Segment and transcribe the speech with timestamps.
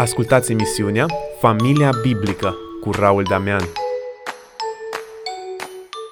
[0.00, 1.06] Ascultați emisiunea
[1.38, 3.62] Familia Biblică cu Raul Damian.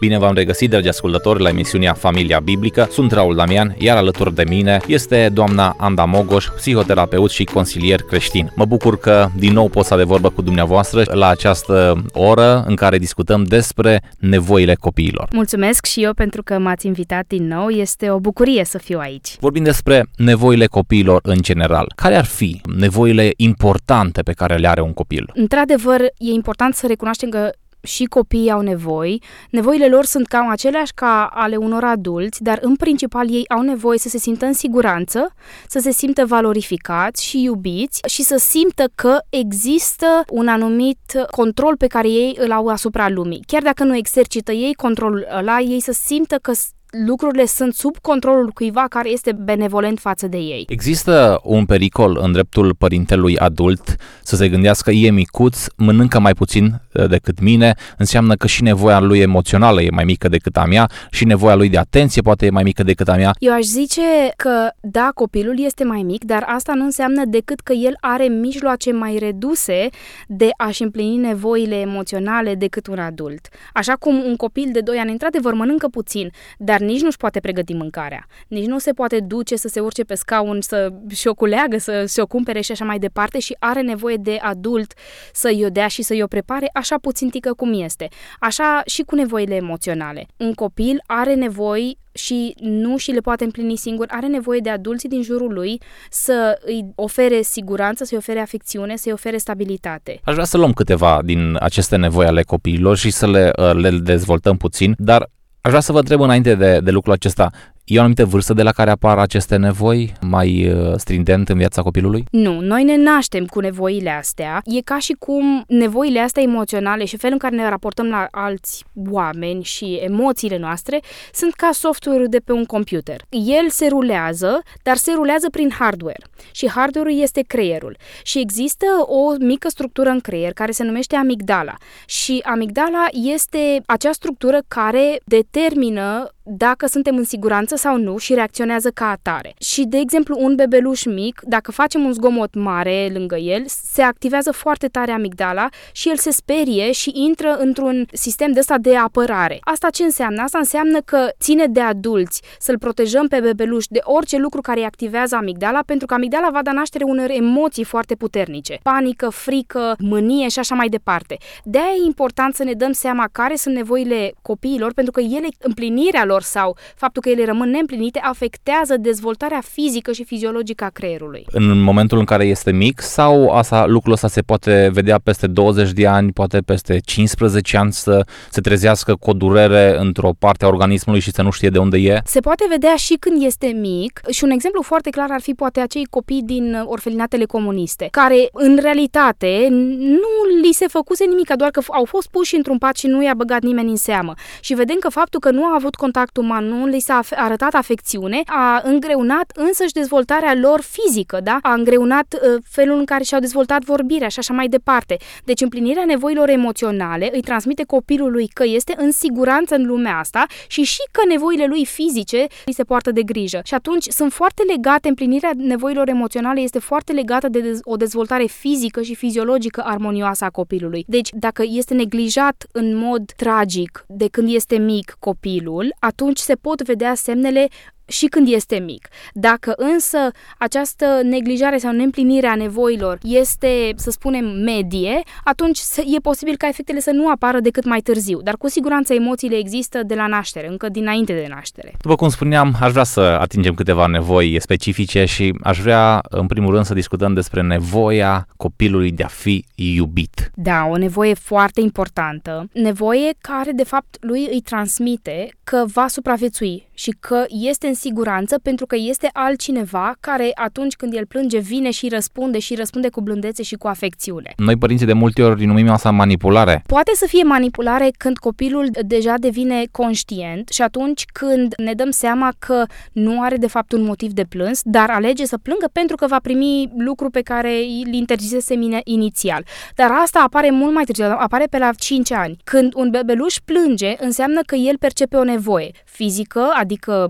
[0.01, 2.89] Bine v-am regăsit, dragi ascultători, la emisiunea Familia Biblică.
[2.91, 8.53] Sunt Raul Damian, iar alături de mine este doamna Anda Mogoș, psihoterapeut și consilier creștin.
[8.57, 12.75] Mă bucur că din nou pot să de vorbă cu dumneavoastră la această oră în
[12.75, 15.29] care discutăm despre nevoile copiilor.
[15.33, 17.69] Mulțumesc și eu pentru că m-ați invitat din nou.
[17.69, 19.37] Este o bucurie să fiu aici.
[19.41, 21.93] Vorbim despre nevoile copiilor în general.
[21.97, 25.31] Care ar fi nevoile importante pe care le are un copil?
[25.35, 27.51] Într-adevăr, e important să recunoaștem că
[27.83, 29.23] și copiii au nevoi.
[29.51, 33.99] Nevoile lor sunt cam aceleași ca ale unor adulți, dar în principal ei au nevoie
[33.99, 35.35] să se simtă în siguranță,
[35.67, 41.87] să se simtă valorificați și iubiți și să simtă că există un anumit control pe
[41.87, 43.43] care ei îl au asupra lumii.
[43.47, 46.53] Chiar dacă nu exercită ei controlul ăla, ei să simtă că
[46.91, 50.65] lucrurile sunt sub controlul cuiva care este benevolent față de ei.
[50.69, 56.81] Există un pericol în dreptul părintelui adult să se gândească e micuț, mănâncă mai puțin
[56.93, 60.91] uh, decât mine, înseamnă că și nevoia lui emoțională e mai mică decât a mea
[61.11, 63.35] și nevoia lui de atenție poate e mai mică decât a mea.
[63.39, 64.03] Eu aș zice
[64.37, 68.93] că da, copilul este mai mic, dar asta nu înseamnă decât că el are mijloace
[68.93, 69.89] mai reduse
[70.27, 73.49] de a-și împlini nevoile emoționale decât un adult.
[73.73, 77.41] Așa cum un copil de 2 ani într-adevăr mănâncă puțin, dar dar nici nu-și poate
[77.41, 78.27] pregăti mâncarea.
[78.49, 82.27] Nici nu se poate duce să se urce pe scaun, să și-o culeagă, să se-o
[82.27, 84.93] cumpere și așa mai departe și are nevoie de adult
[85.33, 88.09] să-i o dea și să-i o prepare așa puțin tică cum este.
[88.41, 90.27] Așa și cu nevoile emoționale.
[90.37, 95.09] Un copil are nevoi și nu și le poate împlini singur, are nevoie de adulții
[95.09, 100.21] din jurul lui să îi ofere siguranță, să-i ofere afecțiune, să-i ofere stabilitate.
[100.25, 103.91] Aș vrea să luăm câteva din aceste nevoi ale copiilor și să le, uh, le
[103.91, 105.29] dezvoltăm puțin, dar
[105.69, 107.51] Aș vrea să vă întreb înainte de, de lucrul acesta,
[107.89, 111.83] E o anumită vârstă de la care apar aceste nevoi mai uh, stringent în viața
[111.83, 112.25] copilului?
[112.31, 114.61] Nu, noi ne naștem cu nevoile astea.
[114.65, 118.85] E ca și cum nevoile astea emoționale și felul în care ne raportăm la alți
[119.11, 121.01] oameni și emoțiile noastre
[121.33, 123.21] sunt ca software de pe un computer.
[123.29, 126.23] El se rulează, dar se rulează prin hardware.
[126.51, 127.97] Și hardware-ul este creierul.
[128.23, 131.75] Și există o mică structură în creier care se numește amigdala.
[132.07, 138.91] Și amigdala este acea structură care determină dacă suntem în siguranță sau nu și reacționează
[138.91, 139.55] ca atare.
[139.61, 144.53] Și, de exemplu, un bebeluș mic, dacă facem un zgomot mare lângă el, se activează
[144.53, 149.59] foarte tare amigdala și el se sperie și intră într-un sistem de ăsta de apărare.
[149.61, 150.43] Asta ce înseamnă?
[150.43, 154.87] Asta înseamnă că ține de adulți să-l protejăm pe bebeluș de orice lucru care îi
[154.87, 158.79] activează amigdala, pentru că amigdala va da naștere unor emoții foarte puternice.
[158.83, 161.37] Panică, frică, mânie și așa mai departe.
[161.65, 165.47] De aia e important să ne dăm seama care sunt nevoile copiilor, pentru că ele,
[165.59, 171.45] împlinirea lor sau faptul că ele rămân neîmplinite afectează dezvoltarea fizică și fiziologică a creierului.
[171.51, 175.91] În momentul în care este mic sau asta, lucrul ăsta se poate vedea peste 20
[175.91, 180.69] de ani, poate peste 15 ani să se trezească cu o durere într-o parte a
[180.69, 182.21] organismului și să nu știe de unde e?
[182.25, 185.81] Se poate vedea și când este mic și un exemplu foarte clar ar fi poate
[185.81, 191.81] acei copii din orfelinatele comuniste, care în realitate nu li se făcuse nimic, doar că
[191.89, 194.35] au fost puși într-un pat și nu i-a băgat nimeni în seamă.
[194.61, 198.43] Și vedem că faptul că nu a avut contact uman, nu li s-a arătat afecțiune,
[198.47, 201.59] a îngreunat însăși dezvoltarea lor fizică, da?
[201.63, 205.17] A îngreunat uh, felul în care și-au dezvoltat vorbirea și așa mai departe.
[205.45, 210.83] Deci împlinirea nevoilor emoționale îi transmite copilului că este în siguranță în lumea asta și
[210.83, 213.61] și că nevoile lui fizice îi se poartă de grijă.
[213.65, 219.03] Și atunci sunt foarte legate, împlinirea nevoilor emoționale este foarte legată de o dezvoltare fizică
[219.03, 221.05] și fiziologică armonioasă a copilului.
[221.07, 226.83] Deci dacă este neglijat în mod tragic de când este mic copilul, atunci se pot
[226.83, 227.69] vedea semnele
[228.09, 229.09] și când este mic.
[229.33, 230.19] Dacă însă
[230.59, 235.79] această neglijare sau neîmplinire a nevoilor este, să spunem, medie, atunci
[236.17, 238.41] e posibil ca efectele să nu apară decât mai târziu.
[238.43, 241.93] Dar cu siguranță emoțiile există de la naștere, încă dinainte de naștere.
[242.01, 246.73] După cum spuneam, aș vrea să atingem câteva nevoi specifice și aș vrea, în primul
[246.73, 250.51] rând, să discutăm despre nevoia copilului de a fi iubit.
[250.55, 252.69] Da, o nevoie foarte importantă.
[252.73, 258.59] Nevoie care, de fapt, lui îi transmite că va supraviețui și că este în siguranță
[258.63, 263.21] pentru că este altcineva care atunci când el plânge vine și răspunde și răspunde cu
[263.21, 264.53] blândețe și cu afecțiune.
[264.57, 266.83] Noi părinții de multe ori numim asta manipulare.
[266.87, 272.53] Poate să fie manipulare când copilul deja devine conștient și atunci când ne dăm seama
[272.59, 276.27] că nu are de fapt un motiv de plâns, dar alege să plângă pentru că
[276.27, 277.75] va primi lucru pe care
[278.05, 279.65] îl interzisese inițial.
[279.95, 282.57] Dar asta apare mult mai târziu, apare pe la 5 ani.
[282.65, 286.87] Când un bebeluș plânge, înseamnă că el percepe o nevoie fizică, adică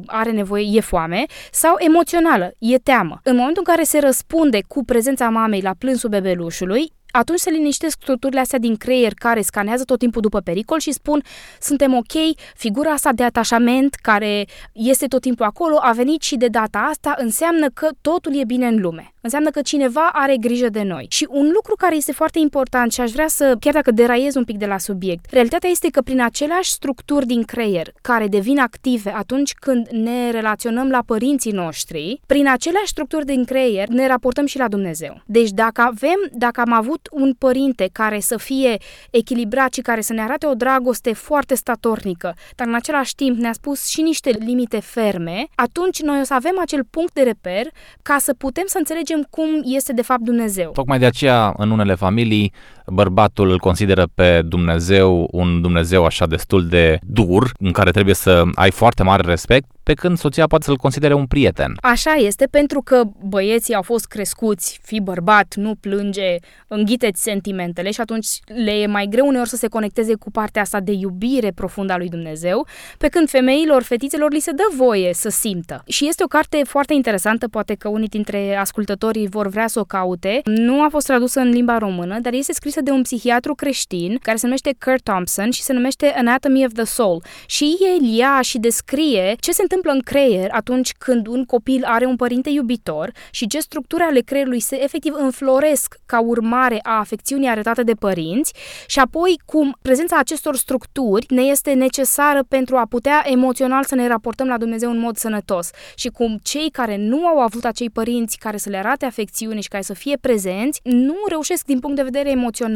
[0.07, 3.21] are nevoie, e foame, sau emoțională, e teamă.
[3.23, 7.99] În momentul în care se răspunde cu prezența mamei la plânsul bebelușului, atunci se liniștesc
[8.01, 11.23] structurile astea din creier care scanează tot timpul după pericol și spun
[11.61, 16.47] suntem ok, figura asta de atașament care este tot timpul acolo a venit și de
[16.47, 19.13] data asta înseamnă că totul e bine în lume.
[19.21, 21.07] Înseamnă că cineva are grijă de noi.
[21.09, 24.45] Și un lucru care este foarte important și aș vrea să, chiar dacă deraiez un
[24.45, 29.15] pic de la subiect, realitatea este că prin aceleași structuri din creier care devin active
[29.17, 34.59] atunci când ne relaționăm la părinții noștri, prin aceleași structuri din creier ne raportăm și
[34.59, 35.23] la Dumnezeu.
[35.27, 38.77] Deci dacă avem, dacă am avut un părinte care să fie
[39.11, 43.53] echilibrat și care să ne arate o dragoste foarte statornică, dar în același timp ne-a
[43.53, 47.67] spus și niște limite ferme, atunci noi o să avem acel punct de reper
[48.03, 50.71] ca să putem să înțelegem cum este de fapt Dumnezeu.
[50.71, 52.53] Tocmai de aceea, în unele familii,
[52.91, 58.43] bărbatul îl consideră pe Dumnezeu un Dumnezeu așa destul de dur, în care trebuie să
[58.55, 61.77] ai foarte mare respect, pe când soția poate să-l considere un prieten.
[61.81, 66.37] Așa este, pentru că băieții au fost crescuți, fi bărbat, nu plânge,
[66.67, 68.27] înghiteți sentimentele și atunci
[68.65, 71.97] le e mai greu uneori să se conecteze cu partea asta de iubire profundă a
[71.97, 72.67] lui Dumnezeu,
[72.99, 75.83] pe când femeilor, fetițelor li se dă voie să simtă.
[75.87, 79.85] Și este o carte foarte interesantă, poate că unii dintre ascultătorii vor vrea să o
[79.85, 80.41] caute.
[80.45, 84.37] Nu a fost tradusă în limba română, dar este scrisă de un psihiatru creștin care
[84.37, 87.23] se numește Kurt Thompson și se numește Anatomy of the Soul.
[87.47, 91.85] Și el ia și descrie ce se întâmplă întâmplă în creier atunci când un copil
[91.85, 96.99] are un părinte iubitor și ce structuri ale creierului se efectiv înfloresc ca urmare a
[96.99, 98.53] afecțiunii arătate de părinți
[98.87, 104.07] și apoi cum prezența acestor structuri ne este necesară pentru a putea emoțional să ne
[104.09, 108.39] raportăm la Dumnezeu în mod sănătos și cum cei care nu au avut acei părinți
[108.39, 112.03] care să le arate afecțiune și care să fie prezenți, nu reușesc din punct de
[112.03, 112.67] vedere emoțional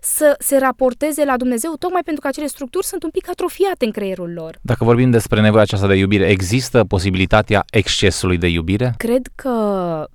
[0.00, 3.90] să se raporteze la Dumnezeu tocmai pentru că acele structuri sunt un pic atrofiate în
[3.90, 4.58] creierul lor.
[4.60, 8.94] Dacă vorbim despre nevoia aceasta de iubire, există posibilitatea excesului de iubire?
[8.96, 9.54] Cred că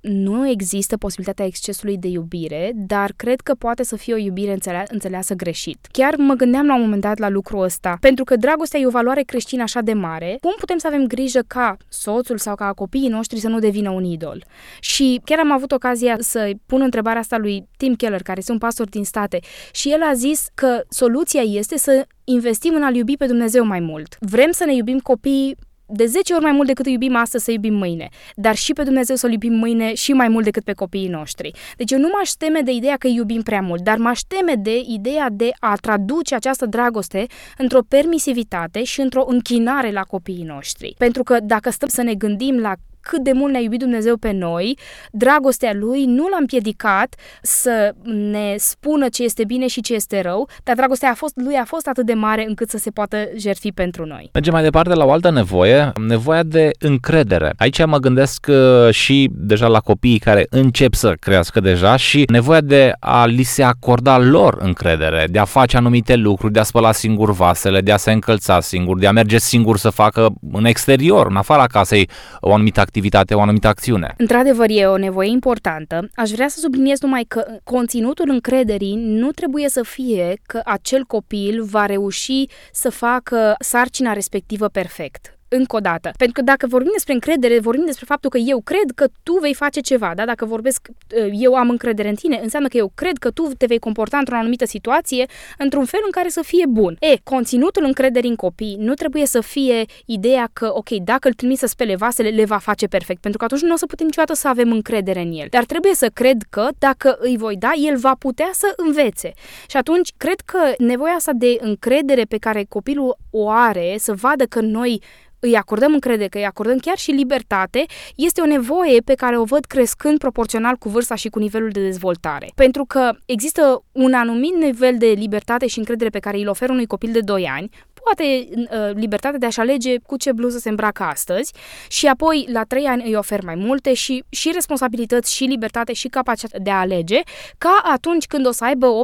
[0.00, 4.86] nu există posibilitatea excesului de iubire, dar cred că poate să fie o iubire înțelea-
[4.88, 5.86] înțeleasă greșit.
[5.92, 8.90] Chiar mă gândeam la un moment dat la lucrul ăsta, pentru că dragostea e o
[8.90, 13.08] valoare creștină așa de mare, cum putem să avem grijă ca soțul sau ca copiii
[13.08, 14.44] noștri să nu devină un idol?
[14.80, 18.58] Și chiar am avut ocazia să pun întrebarea asta lui Tim Keller, care este un
[18.58, 19.38] pastor din state,
[19.72, 23.80] și el a zis că soluția este să investim în a-L iubi pe Dumnezeu mai
[23.80, 24.16] mult.
[24.20, 25.56] Vrem să ne iubim copiii
[25.90, 28.82] de 10 ori mai mult decât îi iubim astăzi să iubim mâine, dar și pe
[28.82, 31.50] Dumnezeu să-L iubim mâine și mai mult decât pe copiii noștri.
[31.76, 34.52] Deci eu nu m-aș teme de ideea că îi iubim prea mult, dar m-aș teme
[34.58, 37.26] de ideea de a traduce această dragoste
[37.58, 40.94] într-o permisivitate și într-o închinare la copiii noștri.
[40.98, 42.72] Pentru că dacă stăm să ne gândim la
[43.10, 44.78] cât de mult ne-a iubit Dumnezeu pe noi,
[45.12, 50.48] dragostea Lui nu l-a împiedicat să ne spună ce este bine și ce este rău,
[50.62, 53.72] dar dragostea a fost, Lui a fost atât de mare încât să se poată jertfi
[53.72, 54.30] pentru noi.
[54.32, 57.52] Mergem mai departe la o altă nevoie, nevoia de încredere.
[57.56, 62.60] Aici mă gândesc uh, și deja la copiii care încep să crească deja și nevoia
[62.60, 66.92] de a li se acorda lor încredere, de a face anumite lucruri, de a spăla
[66.92, 71.26] singur vasele, de a se încălța singur, de a merge singur să facă în exterior,
[71.26, 72.08] în afara casei,
[72.40, 72.96] o anumită activitate,
[73.34, 74.14] o anumită acțiune.
[74.16, 76.08] Într-adevăr, e o nevoie importantă.
[76.14, 81.62] Aș vrea să subliniez numai că conținutul încrederii nu trebuie să fie că acel copil
[81.62, 86.10] va reuși să facă sarcina respectivă perfect încă o dată.
[86.16, 89.54] Pentru că dacă vorbim despre încredere, vorbim despre faptul că eu cred că tu vei
[89.54, 90.24] face ceva, da?
[90.24, 93.66] Dacă vorbesc, uh, eu am încredere în tine, înseamnă că eu cred că tu te
[93.66, 95.26] vei comporta într-o anumită situație,
[95.58, 96.96] într-un fel în care să fie bun.
[97.00, 101.58] E, conținutul încrederii în copii nu trebuie să fie ideea că, ok, dacă îl trimis
[101.58, 104.34] să spele vasele, le va face perfect, pentru că atunci nu o să putem niciodată
[104.34, 105.46] să avem încredere în el.
[105.50, 109.32] Dar trebuie să cred că, dacă îi voi da, el va putea să învețe.
[109.68, 114.44] Și atunci, cred că nevoia asta de încredere pe care copilul o are, să vadă
[114.44, 115.02] că noi
[115.40, 119.44] îi acordăm încredere, că îi acordăm chiar și libertate, este o nevoie pe care o
[119.44, 122.52] văd crescând proporțional cu vârsta și cu nivelul de dezvoltare.
[122.54, 126.86] Pentru că există un anumit nivel de libertate și încredere pe care îl oferă unui
[126.86, 127.70] copil de 2 ani,
[128.08, 131.52] poate uh, libertatea de a-și alege cu ce bluză se îmbracă astăzi
[131.88, 136.08] și apoi la trei ani îi ofer mai multe și, și responsabilități și libertate și
[136.08, 137.20] capacitatea de a alege,
[137.58, 139.02] ca atunci când o să aibă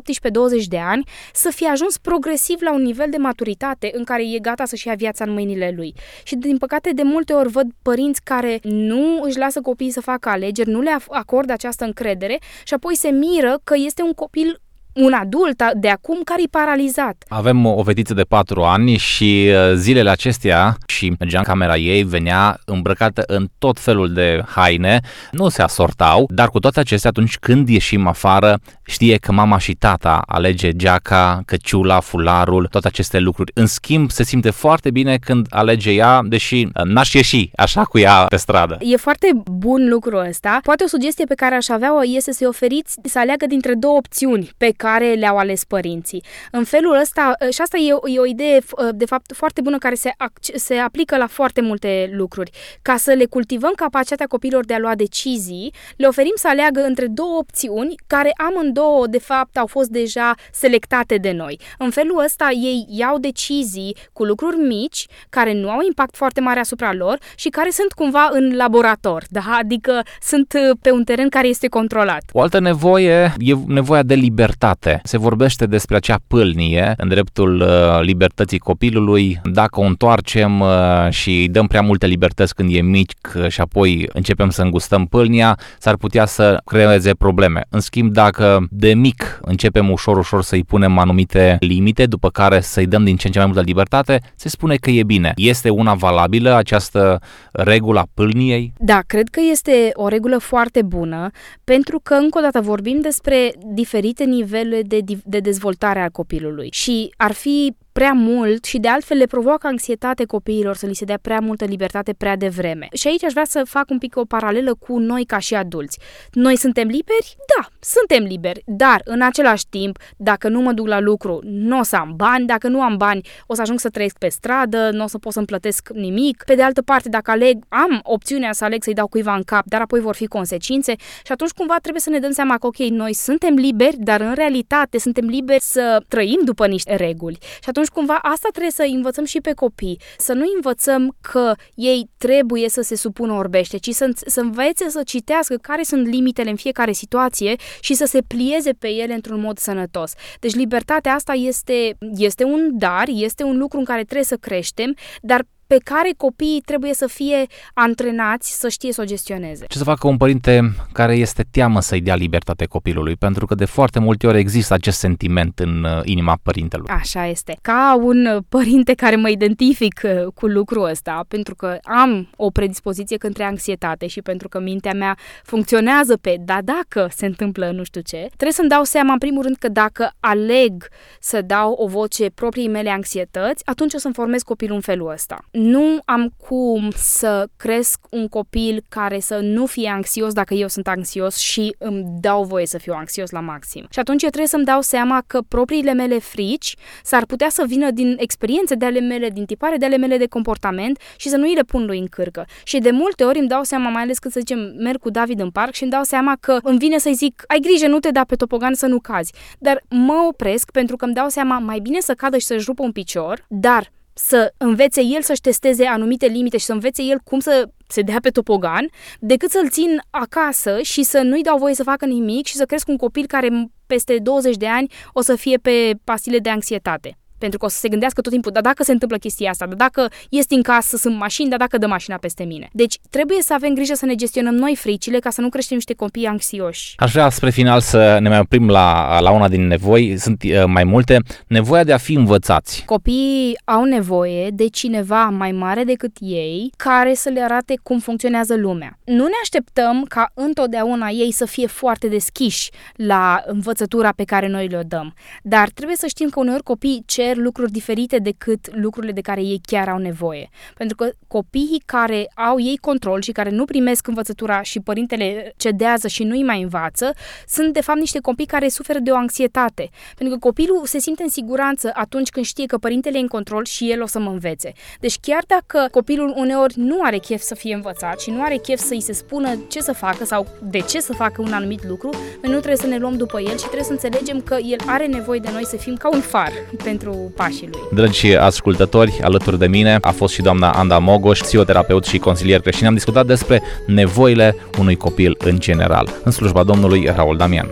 [0.62, 4.38] 18-20 de ani să fie ajuns progresiv la un nivel de maturitate în care e
[4.38, 5.94] gata să-și ia viața în mâinile lui.
[6.22, 10.28] Și din păcate de multe ori văd părinți care nu își lasă copiii să facă
[10.28, 14.60] alegeri, nu le acordă această încredere și apoi se miră că este un copil
[14.94, 17.24] un adult de acum care e paralizat.
[17.28, 22.02] Avem o fetiță de 4 ani și uh, zilele acestea și mergea în camera ei,
[22.02, 27.38] venea îmbrăcată în tot felul de haine, nu se asortau, dar cu toate acestea atunci
[27.38, 33.52] când ieșim afară știe că mama și tata alege geaca, căciula, fularul, toate aceste lucruri.
[33.54, 37.98] În schimb, se simte foarte bine când alege ea, deși uh, n-aș ieși așa cu
[37.98, 38.78] ea pe stradă.
[38.80, 40.58] E foarte bun lucrul ăsta.
[40.62, 44.50] Poate o sugestie pe care aș avea-o este să-i oferiți să aleagă dintre două opțiuni
[44.56, 46.22] pe care le-au ales părinții.
[46.50, 49.78] În felul ăsta, ă, și asta e, e o idee ă, de fapt foarte bună
[49.78, 50.10] care se,
[50.54, 52.50] se aplică la foarte multe lucruri.
[52.82, 57.06] Ca să le cultivăm capacitatea copiilor de a lua decizii, le oferim să aleagă între
[57.06, 61.60] două opțiuni care amândouă de fapt au fost deja selectate de noi.
[61.78, 66.60] În felul ăsta ei iau decizii cu lucruri mici care nu au impact foarte mare
[66.60, 69.56] asupra lor și care sunt cumva în laborator, da?
[69.58, 72.22] adică sunt ă, pe un teren care este controlat.
[72.32, 74.72] O altă nevoie e nevoia de libertate.
[75.02, 79.40] Se vorbește despre acea pâlnie în dreptul uh, libertății copilului.
[79.44, 80.68] Dacă o întoarcem uh,
[81.10, 85.06] și îi dăm prea multe libertăți când e mic uh, și apoi începem să îngustăm
[85.06, 87.64] pâlnia, s-ar putea să creeze probleme.
[87.68, 92.86] În schimb, dacă de mic începem ușor, ușor să-i punem anumite limite, după care să-i
[92.86, 95.32] dăm din ce în ce mai multă libertate, se spune că e bine.
[95.36, 97.20] Este una valabilă această
[97.52, 98.72] regulă a pâlniei?
[98.78, 101.30] Da, cred că este o regulă foarte bună,
[101.64, 106.68] pentru că, încă o dată, vorbim despre diferite nivele de, de dezvoltare a copilului.
[106.72, 111.04] Și ar fi prea mult și de altfel le provoacă anxietate copiilor să li se
[111.04, 112.88] dea prea multă libertate prea devreme.
[112.92, 115.98] Și aici aș vrea să fac un pic o paralelă cu noi ca și adulți.
[116.32, 117.36] Noi suntem liberi?
[117.56, 121.82] Da, suntem liberi, dar în același timp, dacă nu mă duc la lucru, nu o
[121.82, 125.04] să am bani, dacă nu am bani, o să ajung să trăiesc pe stradă, nu
[125.04, 126.42] o să pot să-mi plătesc nimic.
[126.46, 129.64] Pe de altă parte, dacă aleg, am opțiunea să aleg să-i dau cuiva în cap,
[129.66, 132.76] dar apoi vor fi consecințe și atunci cumva trebuie să ne dăm seama că, ok,
[132.76, 137.38] noi suntem liberi, dar în realitate suntem liberi să trăim după niște reguli.
[137.40, 141.54] Și atunci atunci cumva asta trebuie să învățăm și pe copii, să nu învățăm că
[141.74, 146.50] ei trebuie să se supună orbește, ci să, să învețe să citească care sunt limitele
[146.50, 150.12] în fiecare situație și să se plieze pe ele într-un mod sănătos.
[150.40, 154.94] Deci libertatea asta este, este un dar, este un lucru în care trebuie să creștem,
[155.20, 159.64] dar pe care copiii trebuie să fie antrenați să știe să o gestioneze.
[159.68, 163.16] Ce să facă un părinte care este teamă să-i dea libertate copilului?
[163.16, 166.88] Pentru că de foarte multe ori există acest sentiment în uh, inima părintelui.
[166.88, 167.58] Așa este.
[167.62, 172.50] Ca un uh, părinte care mă identific uh, cu lucrul ăsta, pentru că am o
[172.50, 177.84] predispoziție către anxietate și pentru că mintea mea funcționează pe da dacă se întâmplă nu
[177.84, 180.88] știu ce, trebuie să-mi dau seama în primul rând că dacă aleg
[181.20, 185.44] să dau o voce proprii mele anxietăți, atunci o să-mi formez copilul în felul ăsta
[185.54, 190.88] nu am cum să cresc un copil care să nu fie anxios dacă eu sunt
[190.88, 193.86] anxios și îmi dau voie să fiu anxios la maxim.
[193.90, 197.90] Și atunci eu trebuie să-mi dau seama că propriile mele frici s-ar putea să vină
[197.90, 201.46] din experiențe de ale mele, din tipare de ale mele de comportament și să nu
[201.46, 202.46] îi le pun lui în cârcă.
[202.64, 205.40] Și de multe ori îmi dau seama, mai ales când să zicem merg cu David
[205.40, 208.10] în parc și îmi dau seama că îmi vine să-i zic ai grijă, nu te
[208.10, 209.32] da pe topogan să nu cazi.
[209.58, 212.82] Dar mă opresc pentru că îmi dau seama mai bine să cadă și să-și rupă
[212.82, 217.40] un picior, dar să învețe el să-și testeze anumite limite și să învețe el cum
[217.40, 221.82] să se dea pe topogan, decât să-l țin acasă și să nu-i dau voie să
[221.82, 223.48] facă nimic și să cresc un copil care
[223.86, 227.18] peste 20 de ani o să fie pe pastile de anxietate.
[227.44, 229.76] Pentru că o să se gândească tot timpul, dar dacă se întâmplă chestia asta, dar
[229.76, 232.68] dacă este în casă, sunt mașini, dar dacă dă mașina peste mine.
[232.72, 235.94] Deci trebuie să avem grijă să ne gestionăm noi fricile ca să nu creștem niște
[235.94, 236.94] copii anxioși.
[236.96, 240.64] Aș vrea spre final să ne mai oprim la, la una din nevoi, sunt uh,
[240.66, 242.82] mai multe, nevoia de a fi învățați.
[242.84, 248.56] Copiii au nevoie de cineva mai mare decât ei care să le arate cum funcționează
[248.56, 248.98] lumea.
[249.04, 254.68] Nu ne așteptăm ca întotdeauna ei să fie foarte deschiși la învățătura pe care noi
[254.68, 259.12] le-o dăm, dar trebuie să știm că uneori copiii cer cer lucruri diferite decât lucrurile
[259.12, 260.48] de care ei chiar au nevoie.
[260.74, 266.08] Pentru că copiii care au ei control și care nu primesc învățătura și părintele cedează
[266.08, 267.14] și nu îi mai învață,
[267.46, 269.90] sunt de fapt niște copii care suferă de o anxietate.
[270.16, 273.64] Pentru că copilul se simte în siguranță atunci când știe că părintele e în control
[273.64, 274.72] și el o să mă învețe.
[275.00, 278.80] Deci chiar dacă copilul uneori nu are chef să fie învățat și nu are chef
[278.80, 282.10] să îi se spună ce să facă sau de ce să facă un anumit lucru,
[282.42, 285.06] noi nu trebuie să ne luăm după el și trebuie să înțelegem că el are
[285.06, 286.52] nevoie de noi să fim ca un far
[287.14, 287.80] pentru pașii lui.
[287.92, 292.86] Dragi ascultători, alături de mine a fost și doamna Anda Mogoș, psihoterapeut și consilier creștin.
[292.86, 296.08] Am discutat despre nevoile unui copil în general.
[296.24, 297.68] În slujba Domnului Raul Damian.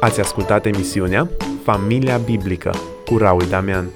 [0.00, 1.28] Ați ascultat emisiunea
[1.62, 3.90] Familia Biblică cu Raul Damian.